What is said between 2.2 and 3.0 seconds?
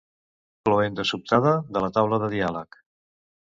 de diàleg.